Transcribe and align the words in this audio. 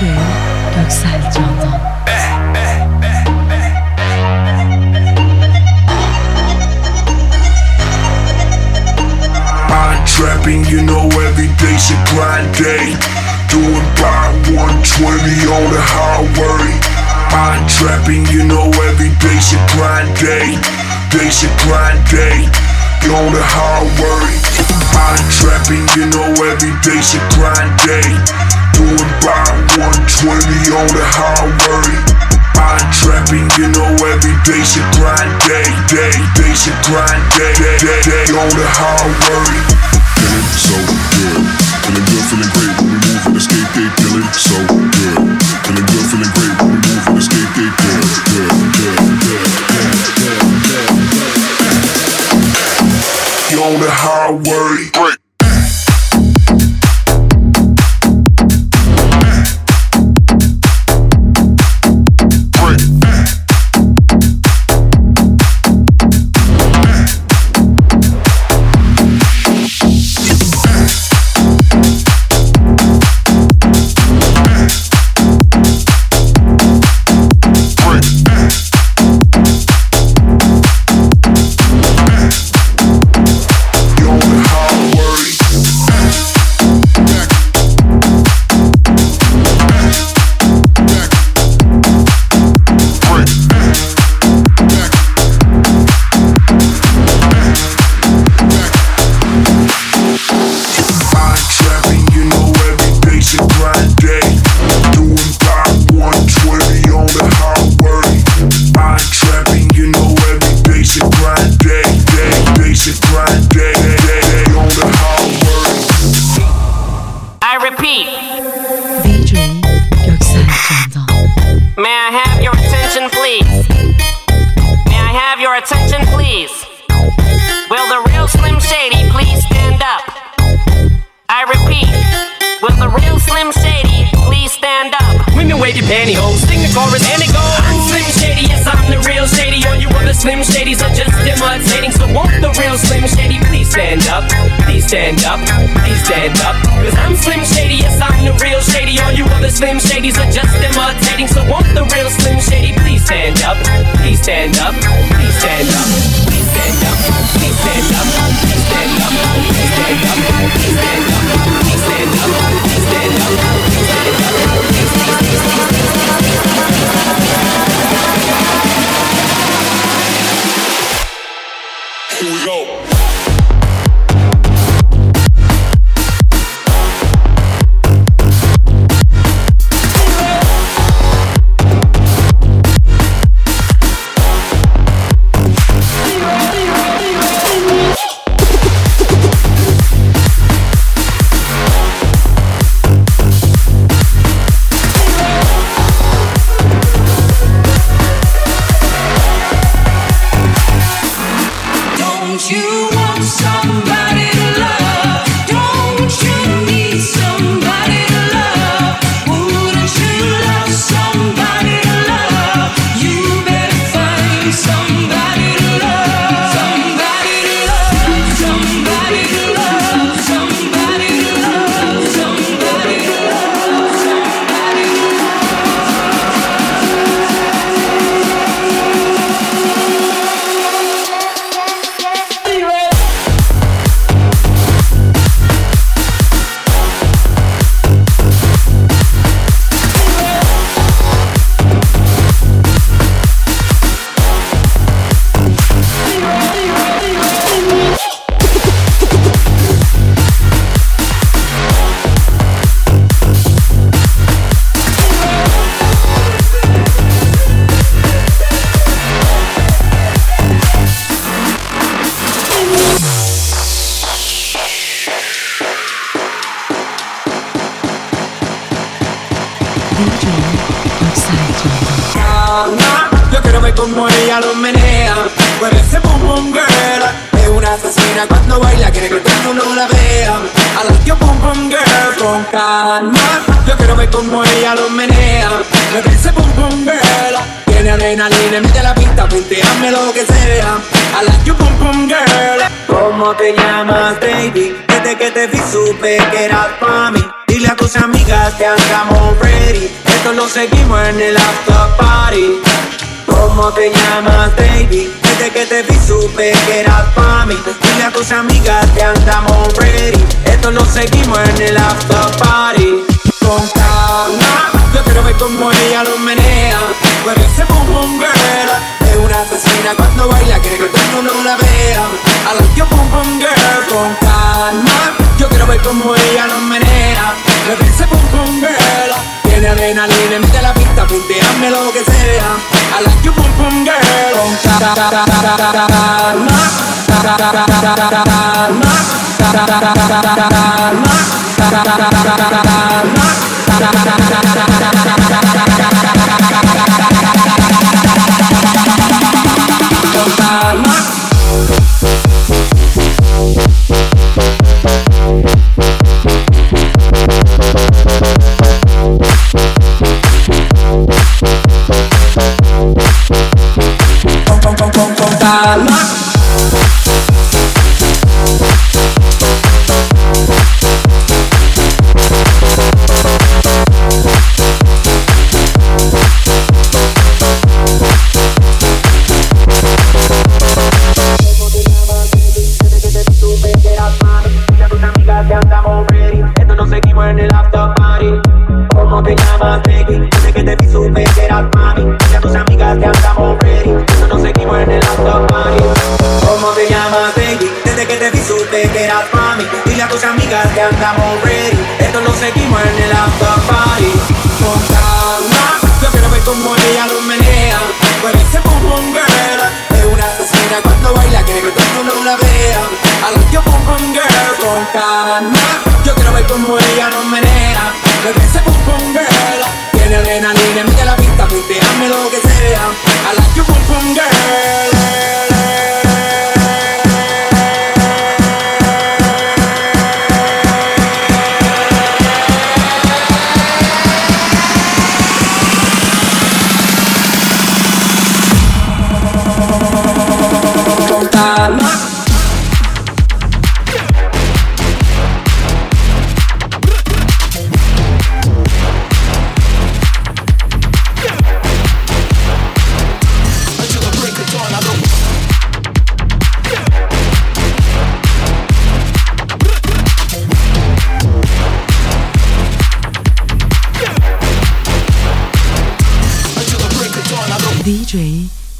I'm 0.00 0.08
trapping, 10.06 10.64
you 10.72 10.80
know 10.80 11.04
every 11.20 11.52
day's 11.60 11.92
a 11.92 12.00
grind 12.08 12.48
day. 12.56 12.96
Doing 13.52 13.84
by 14.00 14.32
120 14.48 14.56
on 15.52 15.68
the 15.68 15.84
highway. 15.84 16.80
I'm 17.36 17.68
trapping, 17.68 18.24
you 18.32 18.48
know 18.48 18.72
every 18.88 19.12
day's 19.20 19.52
a 19.52 19.60
grind 19.76 20.16
day. 20.16 20.56
Day's 21.12 21.44
a 21.44 21.52
grind 21.60 22.00
day 22.08 22.48
on 23.04 23.36
the 23.36 23.44
highway. 23.44 24.32
I'm 24.96 25.20
trapping, 25.28 25.84
you 25.92 26.08
know 26.08 26.32
every 26.48 26.72
day's 26.80 27.12
a 27.12 27.20
grind 27.36 27.76
day 27.84 28.39
doing 28.80 29.12
about 29.20 29.52
120 29.76 30.72
on 30.72 30.88
the 30.88 31.04
highway. 31.04 32.00
I'm 32.56 32.88
trapping, 32.96 33.44
you 33.60 33.68
know, 33.76 33.92
every 34.08 34.36
day 34.48 34.62
should 34.64 34.88
grind 34.96 35.32
day, 35.44 35.68
day, 35.92 36.16
day 36.36 36.52
should 36.56 36.76
grind 36.88 37.20
day, 37.36 37.52
day, 37.60 37.76
day, 37.76 38.00
day 38.08 38.26
on 38.32 38.48
the 38.56 38.64
highway. 38.64 39.60
Feeling 40.16 40.48
so 40.56 40.76
good, 41.12 41.44
feeling 41.84 42.06
good, 42.08 42.24
feeling 42.32 42.52
great 42.56 42.72
when 42.80 42.88
we 42.88 42.98
move 43.04 43.24
in 43.28 43.32
the 43.36 43.42
skate, 43.44 43.68
they 43.76 43.88
feeling 44.00 44.32
so 44.32 44.56
good. 44.64 45.20
Feeling 45.68 45.86
good, 45.88 46.04
feeling 46.08 46.32
great 46.36 46.54
when 46.60 46.68
we 46.72 46.80
move 46.80 47.04
in 47.04 47.14
the 47.16 47.24
skate, 47.24 47.52
they 47.56 47.68
good, 47.68 48.08
good, 48.32 48.48
good, 48.80 48.96
good, 49.20 49.48
good, 49.60 49.96
good, 50.16 50.40
good, 50.64 50.88
good. 50.88 51.28
On 53.60 53.76
the 53.76 53.90
highway. 53.92 54.88
Break. 54.94 55.29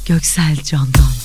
Göksel 0.05 0.55
Candan 0.63 1.20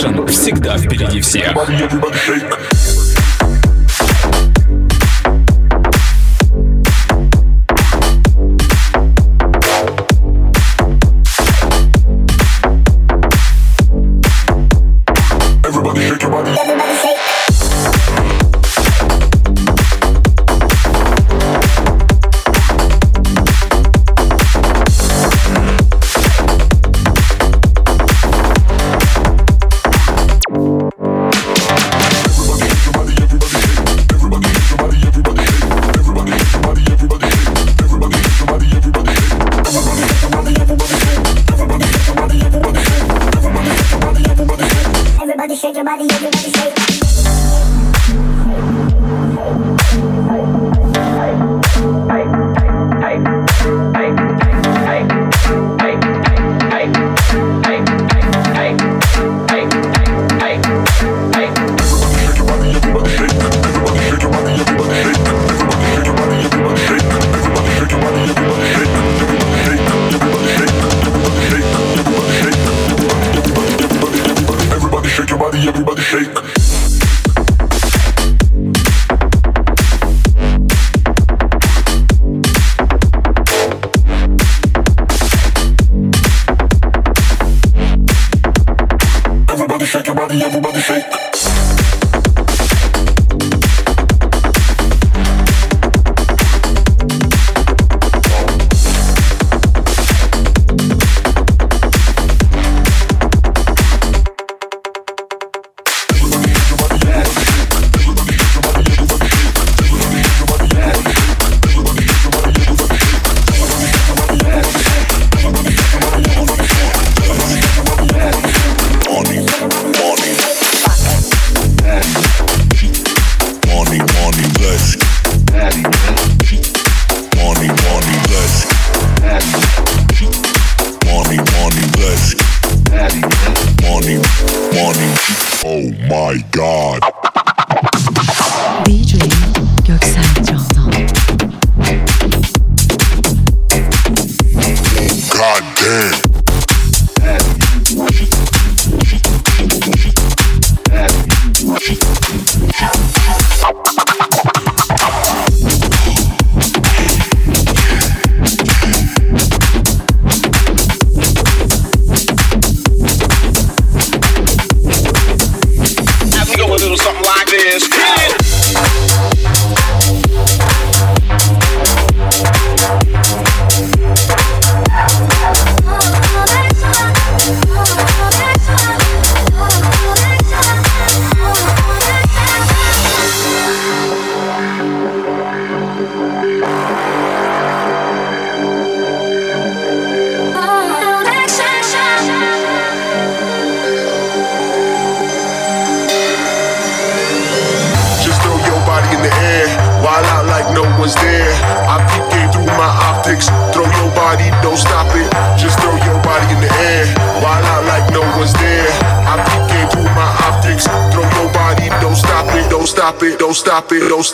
Selection 0.00 0.26
всегда 0.28 0.78
впереди 0.78 1.20
всех. 1.20 1.54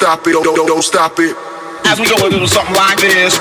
Stop 0.06 0.24
it, 0.28 0.32
don't 0.32 0.44
stop 0.44 0.44
it, 0.44 0.44
don't, 0.44 0.56
don't, 0.56 0.66
don't 0.68 0.82
stop 0.82 1.18
it. 1.18 1.36
As 1.84 1.98
we 1.98 2.06
go 2.08 2.14
a 2.24 2.30
little 2.30 2.46
something 2.46 2.76
like 2.76 3.00
this. 3.00 3.38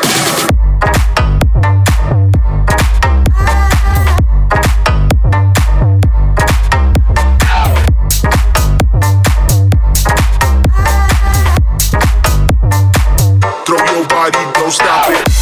Throw 13.66 13.86
your 13.94 14.08
body, 14.08 15.35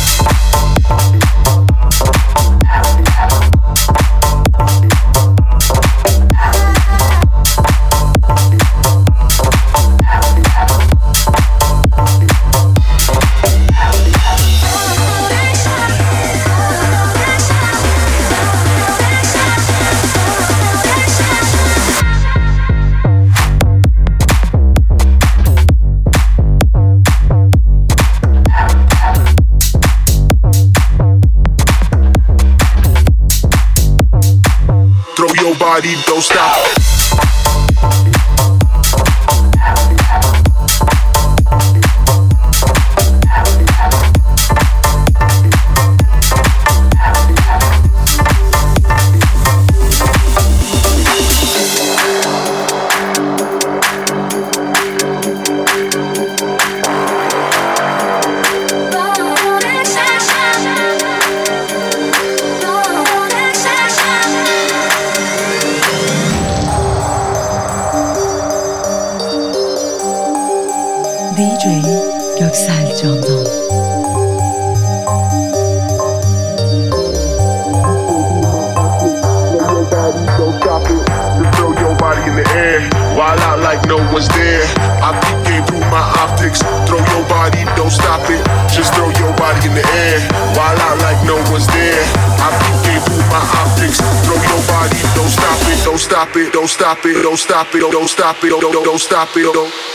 don't 97.33 97.39
stop 97.39 97.73
it, 97.73 97.79
don't 97.79 98.07
stop 98.07 98.43
it, 98.43 98.49
don't 98.49 98.61
don't 98.61 98.99
stop 98.99 99.35
it, 99.35 99.41
don't 99.41 99.55
don't 99.55 99.71
don't 99.71 99.92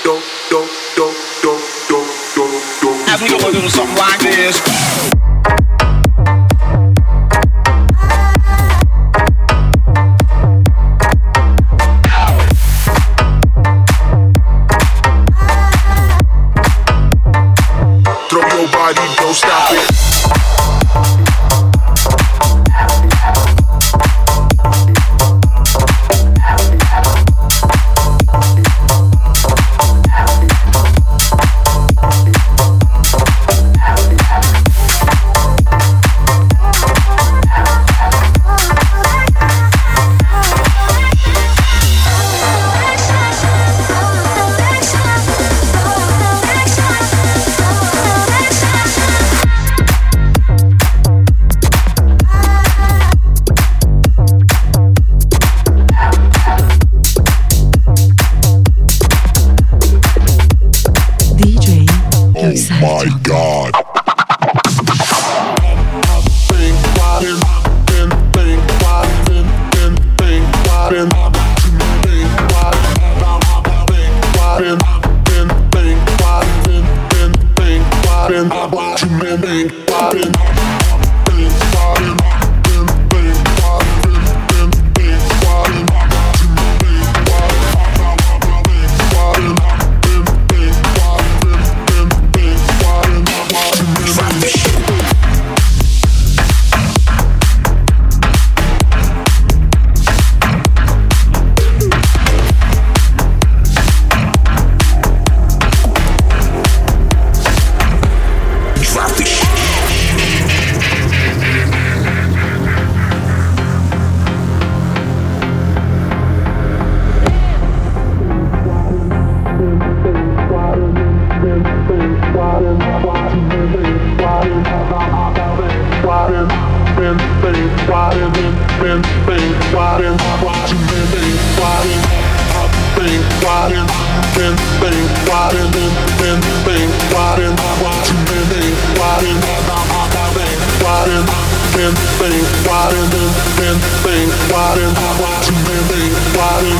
been 141.88 141.96
think 142.20 142.44
what 142.68 142.92
it 142.92 143.08
been 143.10 143.32
been 143.56 143.78
think 144.04 144.28
what 144.52 144.76
it 144.76 144.92
what 145.20 145.40
you 145.48 145.56
been 145.64 145.84
think 145.88 146.12
what 146.36 146.60
it 146.60 146.76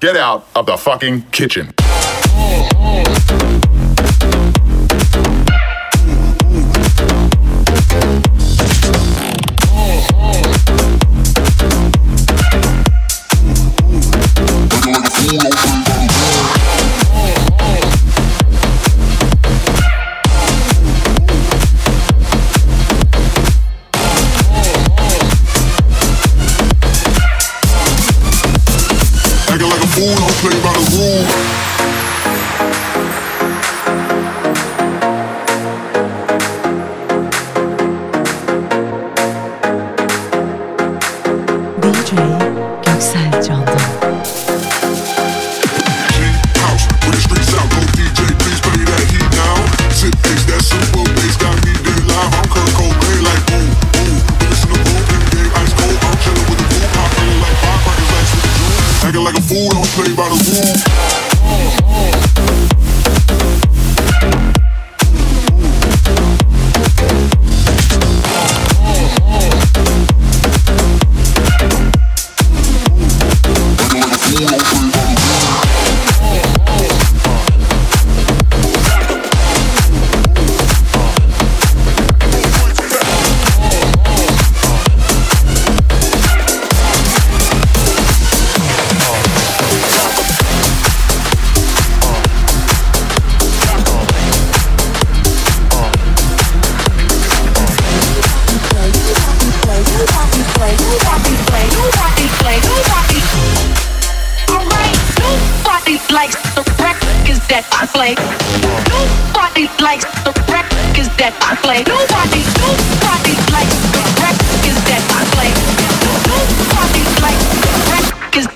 Get 0.00 0.16
out 0.16 0.46
of 0.54 0.66
the 0.66 0.76
fucking 0.76 1.22
kitchen. 1.32 1.72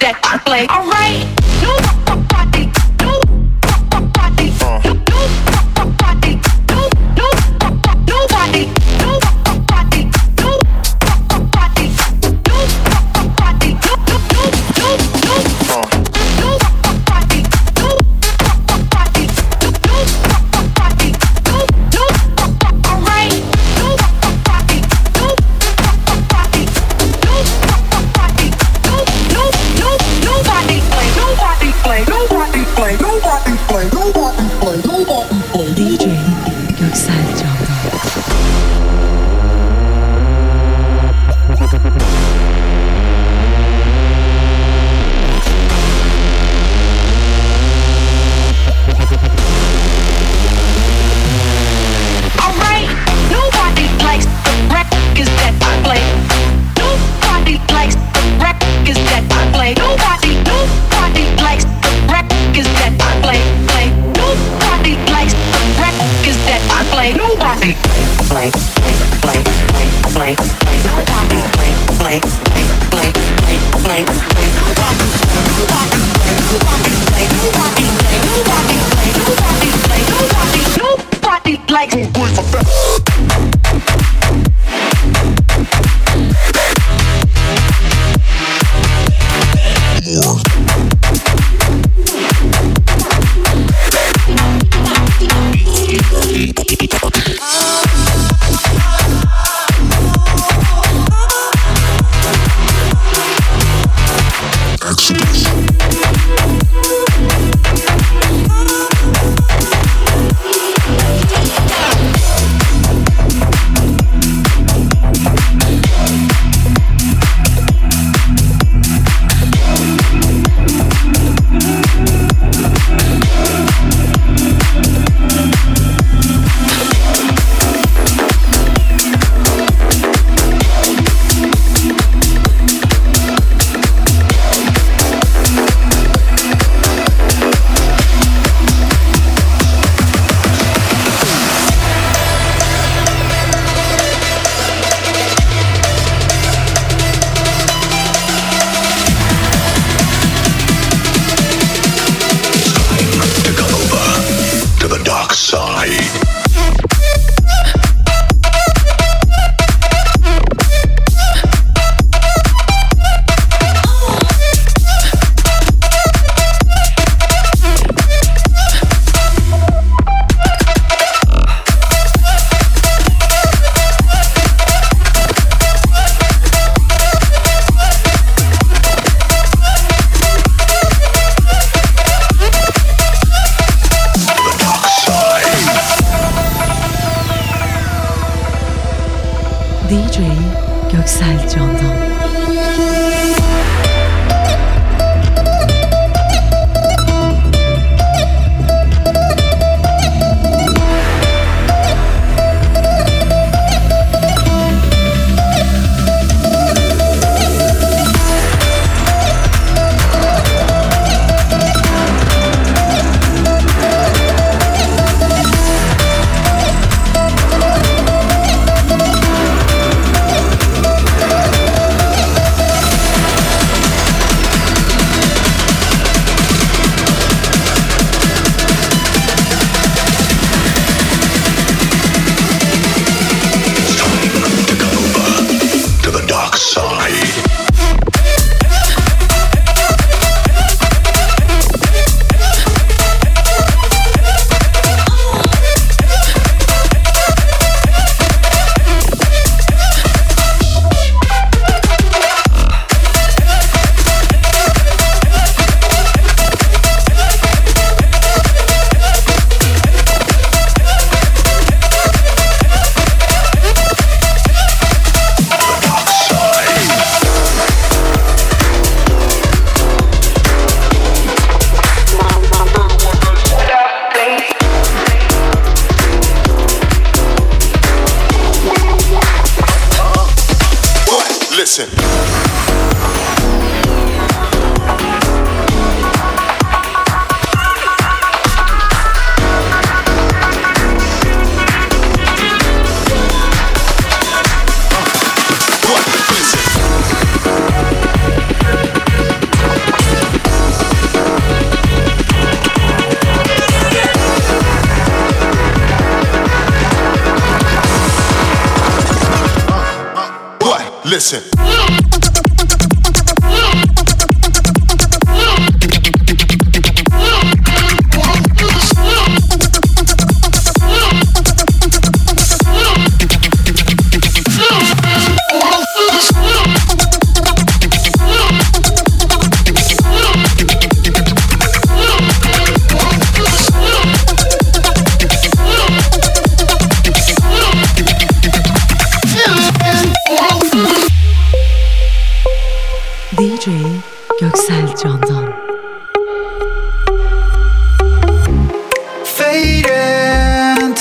That 0.02 0.18
I 0.26 0.38
play. 0.42 0.66
Alright, 0.66 1.41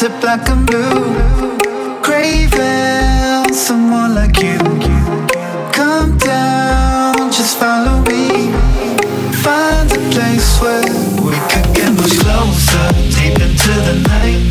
to 0.01 0.09
black 0.19 0.49
and 0.49 0.65
blue. 0.65 2.01
Craving 2.01 3.53
someone 3.53 4.15
like 4.15 4.41
you. 4.41 4.57
Come 5.71 6.17
down, 6.17 7.31
just 7.31 7.59
follow 7.59 8.01
me. 8.09 8.51
Find 9.43 9.91
a 9.91 9.99
place 10.09 10.59
where 10.59 10.81
we 11.21 11.37
could 11.51 11.75
get 11.75 11.91
much 11.93 12.17
closer, 12.17 12.87
deep 13.13 13.39
into 13.45 13.73
the 13.85 14.07
night. 14.09 14.50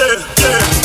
yeah, 0.00 0.24
yeah. 0.38 0.79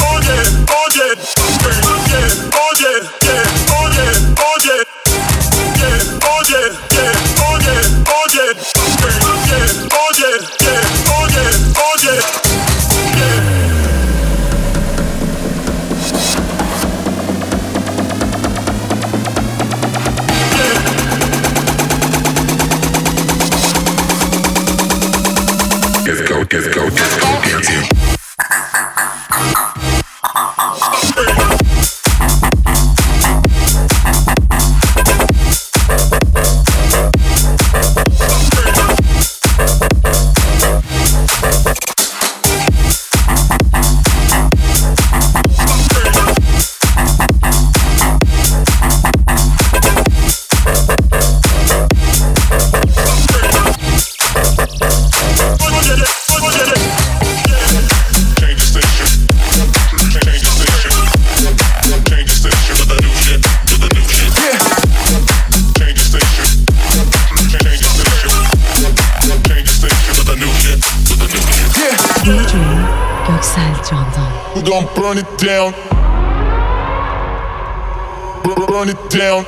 down. 79.18 79.46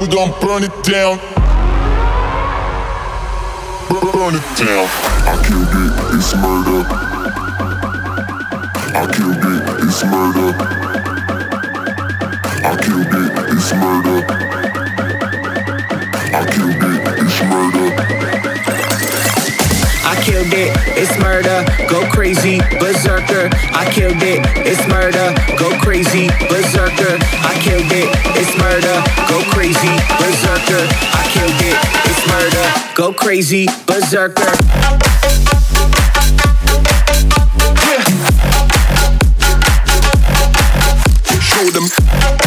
We 0.00 0.08
gon' 0.08 0.32
burn 0.40 0.64
it 0.64 0.74
down. 0.82 1.18
Burn 3.88 4.34
it 4.34 4.48
down. 4.58 4.88
I 5.30 5.36
killed 5.46 5.74
it, 5.82 5.92
it's 6.16 6.34
murder. 6.34 6.82
I 8.94 9.06
killed 9.14 9.44
it, 9.52 9.62
it's 9.84 10.02
murder. 10.04 10.50
I 12.64 12.76
killed 12.82 13.14
it, 13.14 13.32
it's 13.54 13.70
murder. 13.74 14.18
I 16.34 16.42
killed 16.50 16.82
it, 16.82 17.00
it's 17.22 17.38
murder 17.44 18.21
killed 20.22 20.54
it, 20.54 20.70
it's 20.94 21.18
murder, 21.18 21.66
go 21.90 22.06
crazy, 22.10 22.58
berserker. 22.78 23.50
I 23.74 23.90
killed 23.90 24.22
it, 24.22 24.40
it's 24.62 24.86
murder, 24.86 25.34
go 25.58 25.76
crazy, 25.80 26.28
berserker. 26.48 27.18
I 27.42 27.58
killed 27.60 27.90
it, 27.90 28.08
it's 28.38 28.54
murder, 28.58 29.02
go 29.26 29.42
crazy, 29.50 29.90
berserker. 30.22 30.86
I 31.10 31.26
killed 31.34 31.60
it, 31.66 31.76
it's 32.06 32.22
murder, 32.30 32.66
go 32.94 33.12
crazy, 33.12 33.66
berserker. 33.86 34.54
Yeah. 37.82 38.02
Show 41.40 41.70
them. 41.70 42.41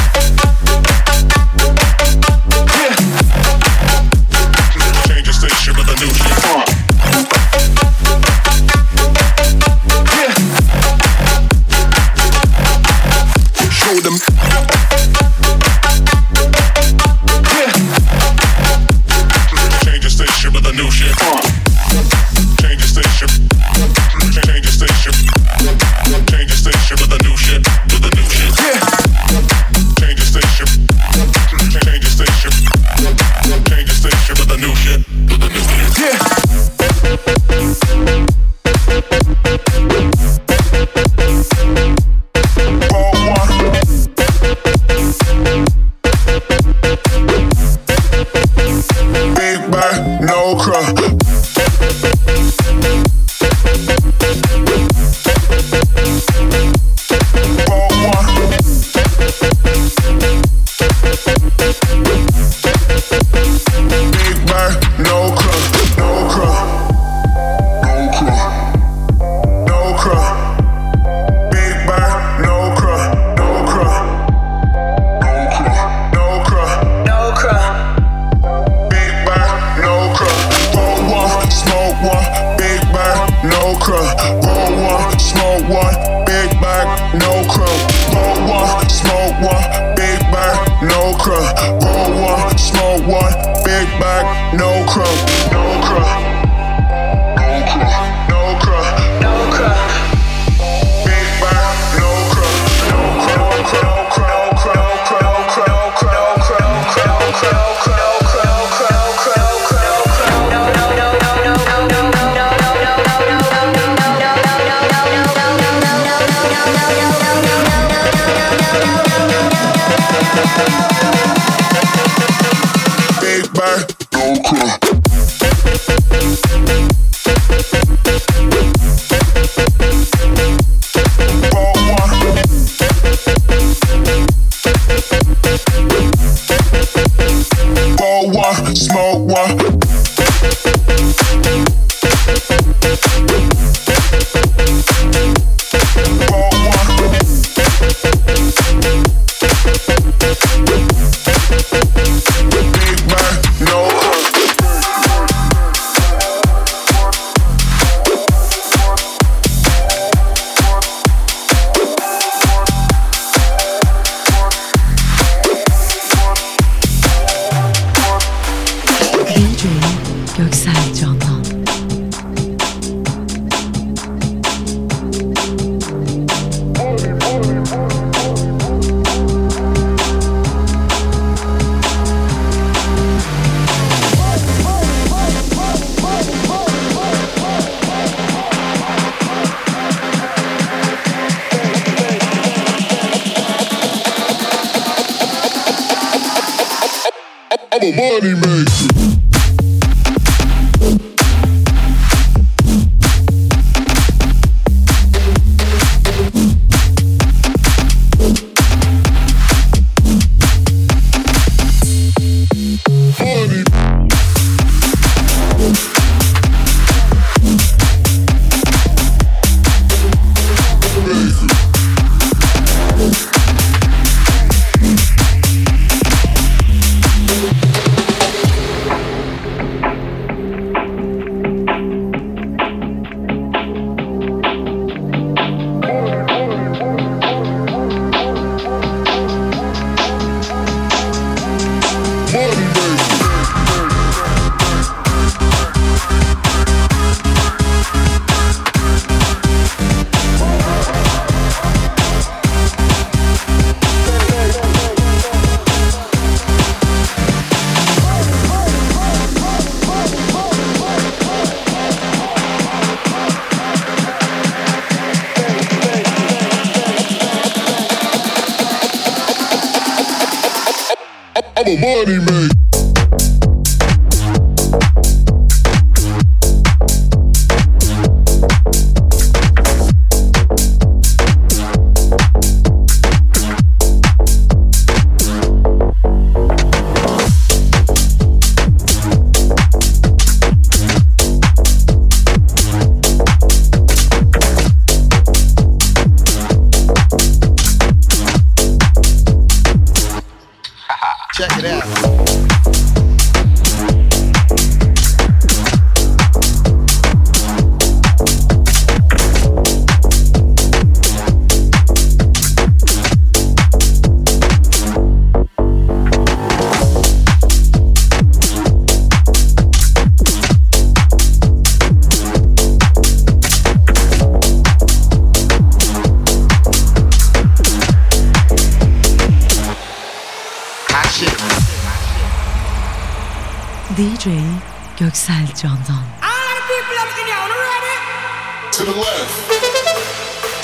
To 338.75 338.83
the 338.83 338.91
left, 338.91 339.51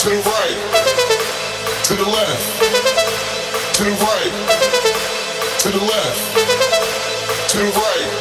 to 0.02 0.10
the 0.10 0.18
right, 0.18 0.58
to 1.86 1.94
the 1.96 2.04
left, 2.04 2.62
to 3.76 3.84
the 3.86 3.92
right, 3.92 4.34
to 5.60 5.70
the 5.72 5.80
left, 5.80 6.20
to 7.52 7.58
the 7.58 7.72
right, 7.72 8.21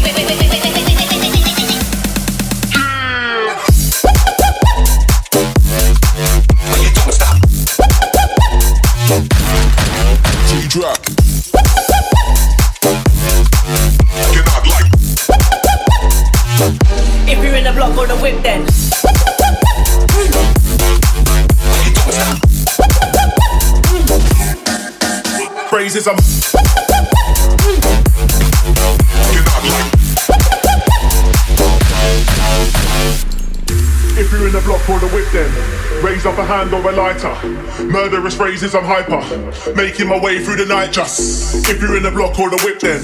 Raise 36.21 36.37
up 36.37 36.37
a 36.37 36.45
hand 36.45 36.69
or 36.69 36.85
a 36.85 36.93
lighter. 36.93 37.33
Murderous 37.81 38.37
phrases 38.37 38.77
I'm 38.77 38.85
hyper. 38.85 39.25
Making 39.73 40.05
my 40.05 40.21
way 40.21 40.37
through 40.37 40.61
the 40.61 40.69
night 40.69 40.93
just 40.93 41.65
If 41.65 41.81
you're 41.81 41.97
in 41.97 42.05
the 42.05 42.13
block 42.13 42.37
or 42.37 42.45
the 42.45 42.61
whip 42.61 42.77
then. 42.77 43.01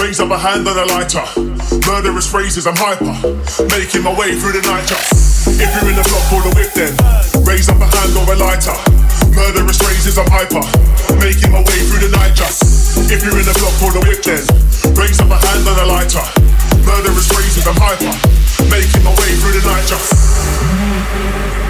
Raise 0.00 0.16
up 0.16 0.32
a 0.32 0.38
hand 0.40 0.64
and 0.64 0.72
a 0.72 0.88
lighter. 0.88 1.20
Murderous 1.84 2.24
phrases 2.24 2.64
I'm 2.64 2.72
hyper. 2.72 3.12
Making 3.68 4.00
my 4.00 4.16
way 4.16 4.32
through 4.40 4.56
the 4.56 4.64
night 4.64 4.88
just 4.88 5.60
If 5.60 5.68
you're 5.76 5.92
in 5.92 5.96
the 6.00 6.08
block 6.08 6.24
or 6.32 6.40
the 6.40 6.56
whip 6.56 6.72
then. 6.72 6.96
Raise 7.44 7.68
up 7.68 7.76
a 7.76 7.84
hand 7.84 8.16
or 8.16 8.32
a 8.32 8.36
lighter. 8.40 8.78
Murderous 9.28 9.76
phrases 9.84 10.16
I'm 10.16 10.32
hyper. 10.32 10.64
Making 11.20 11.52
my 11.52 11.60
way 11.68 11.78
through 11.84 12.00
the 12.00 12.16
night 12.16 12.32
just 12.32 12.64
If 13.12 13.20
you're 13.28 13.36
in 13.36 13.44
the 13.44 13.56
block 13.60 13.76
or 13.84 13.92
the 13.92 14.08
whip 14.08 14.24
then. 14.24 14.40
Raise 14.96 15.20
up 15.20 15.28
a 15.28 15.36
hand 15.36 15.68
and 15.68 15.80
a 15.84 15.86
lighter. 15.92 16.24
Murderous 16.80 17.28
phrases 17.28 17.68
I'm 17.68 17.76
hyper. 17.76 18.16
Making 18.72 19.04
my 19.04 19.12
way 19.20 19.36
through 19.36 19.52
the 19.52 19.64
night 19.68 19.84
just 19.84 21.63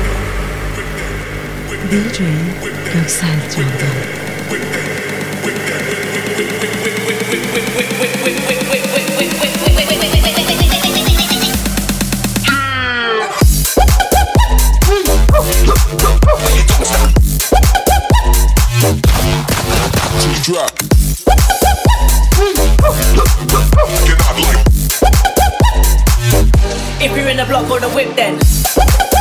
If 27.00 27.16
you're 27.16 27.28
in 27.28 27.36
the 27.36 27.44
block 27.46 27.70
the 27.80 27.88
whip, 27.90 28.16
then. 28.16 29.13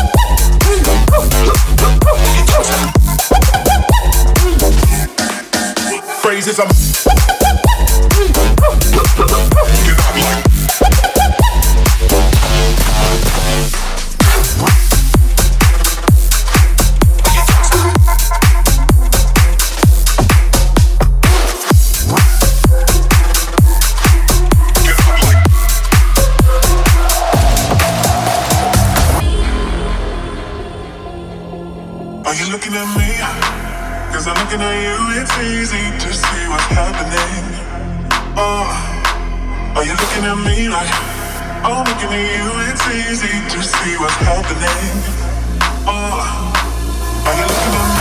Are 6.55 6.65
you 32.35 32.51
looking 32.51 32.73
at 32.75 32.97
me? 32.97 33.02
Cause 34.23 34.37
I'm 34.37 34.45
looking 34.45 34.61
at 34.61 34.79
you, 34.79 35.19
it's 35.19 35.35
easy 35.37 35.83
to 35.99 36.13
see 36.13 36.47
what's 36.47 36.63
happening. 36.71 37.43
Oh, 38.39 38.63
are 39.75 39.83
you 39.83 39.91
looking 39.91 40.23
at 40.23 40.39
me 40.47 40.69
like 40.69 40.87
oh, 41.67 41.83
I'm 41.83 41.87
looking 41.91 42.07
at 42.07 42.31
you, 42.31 42.47
it's 42.71 42.87
easy 42.87 43.27
to 43.27 43.59
see 43.61 43.97
what's 43.99 44.15
happening. 44.23 44.95
Oh, 45.85 46.23
are 47.27 47.35
you 47.35 47.43
looking 47.51 47.75
at 47.75 47.87
me, 47.87 47.92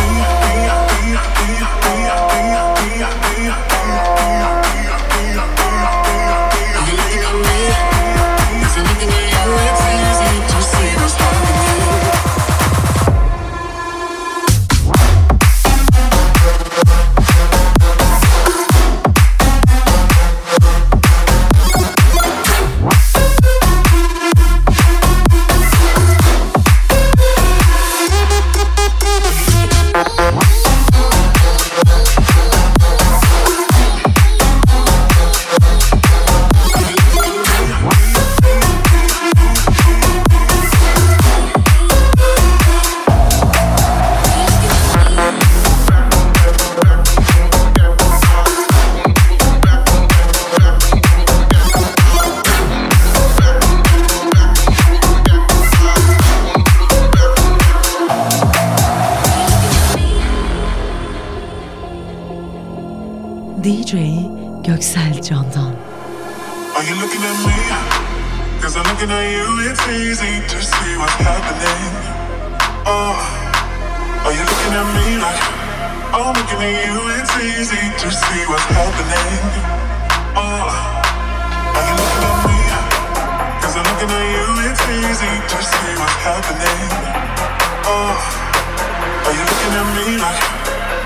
looking 89.73 89.89
at 89.89 90.07
me 90.07 90.16
like 90.18 90.43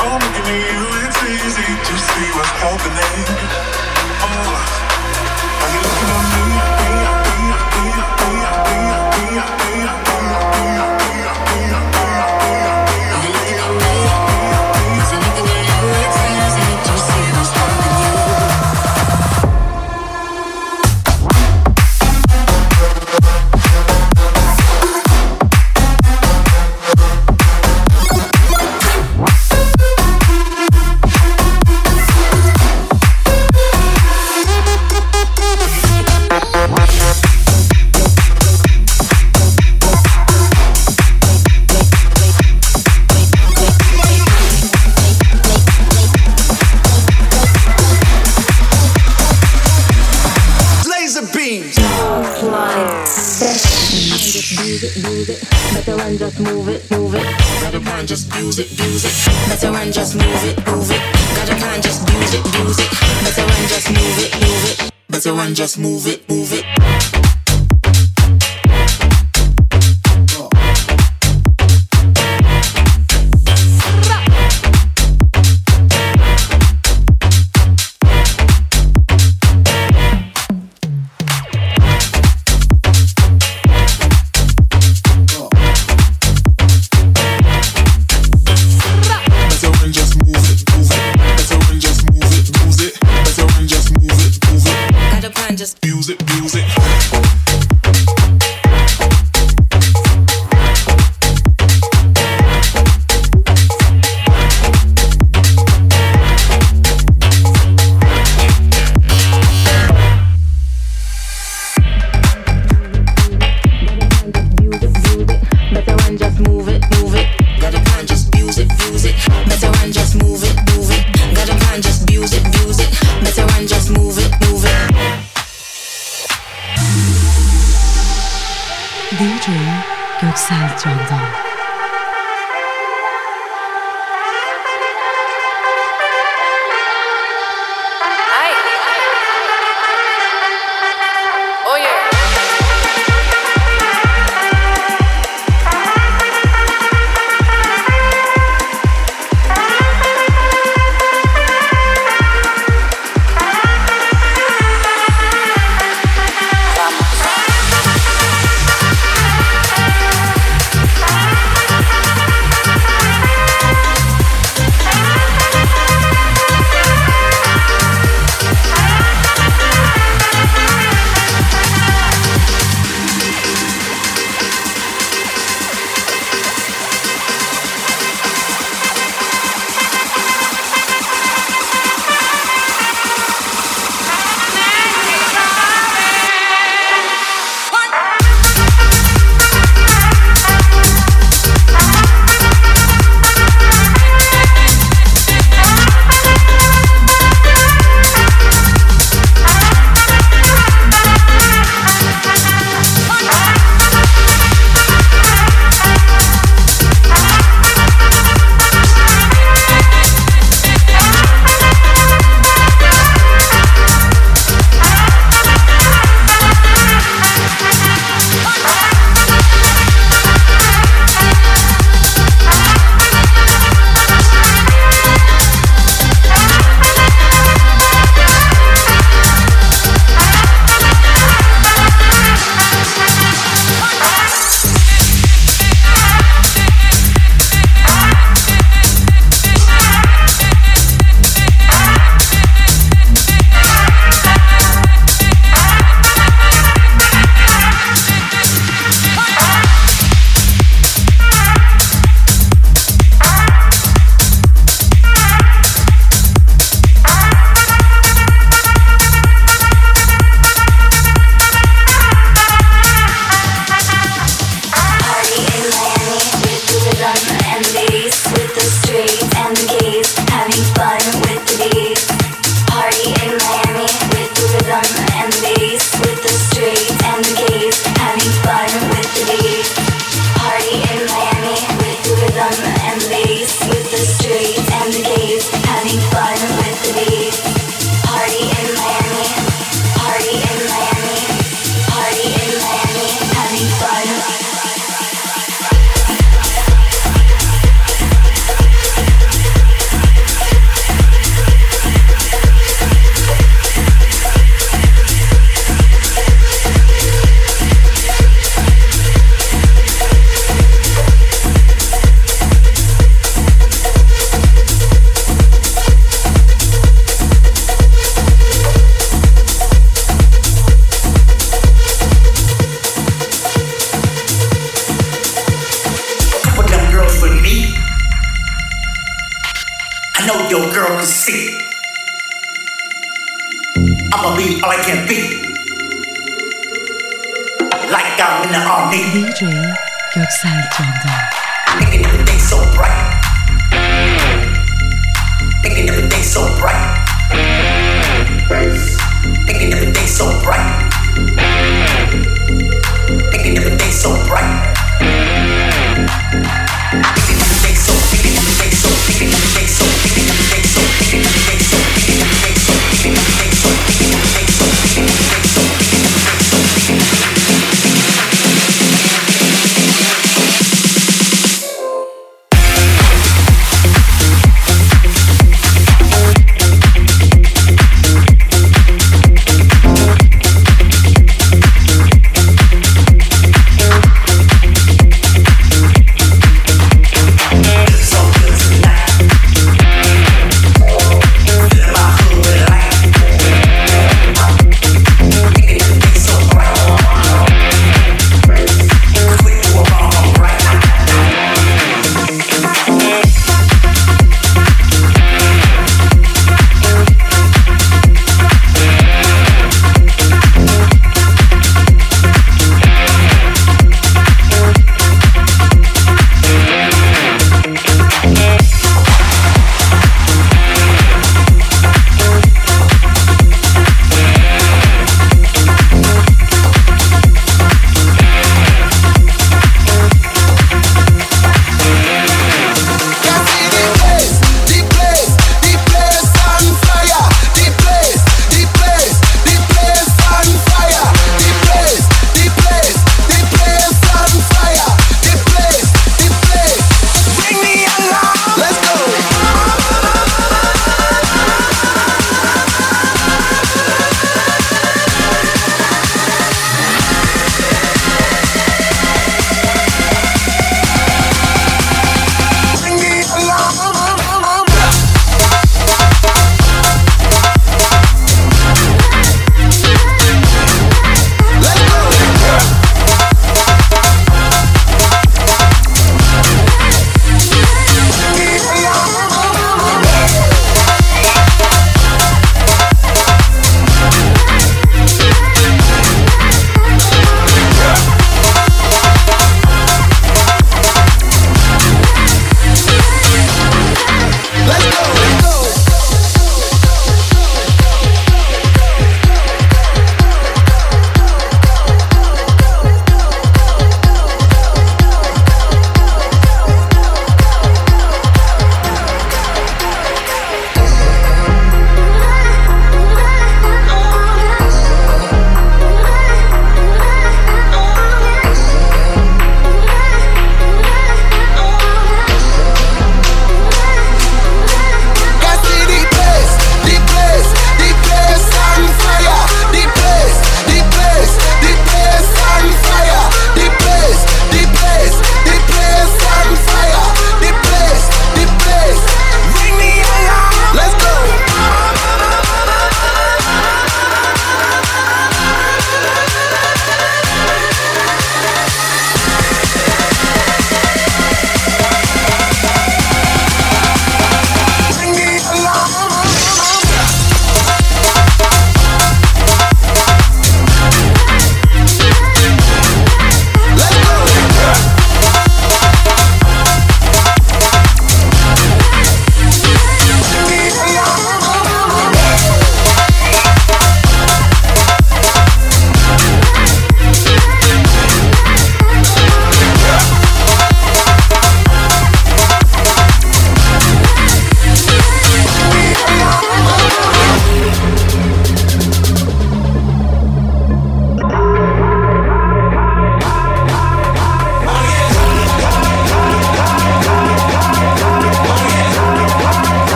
oh, 0.00 0.18
looking 0.18 0.46
at 0.46 0.58
you. 0.66 0.82
It's 1.06 1.20
easy 1.22 1.68
to 1.86 1.94
see 1.98 2.28
what's 2.34 2.50
happening. 2.58 3.26
Oh, 4.20 4.58
are 5.62 5.70
you 5.72 5.80
looking 5.82 6.10
at 6.10 6.32
me? 6.32 6.37
let's 65.68 65.76
move 65.76 66.06
it. 66.06 66.17